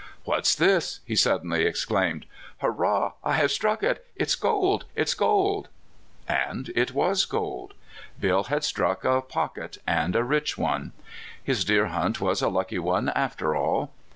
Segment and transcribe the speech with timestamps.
[0.25, 2.25] "What 's this?" he suddenly exclaimed."
[2.61, 3.11] Hur rah!
[3.23, 4.03] I have struck it!
[4.15, 4.85] It 's gold!
[4.95, 5.69] It 's gold!"
[6.27, 7.75] And so it was gold.
[8.19, 10.93] Bill had struck a" pocket," and a rich one.
[11.43, 13.91] His deer hunt was a lucky one after all.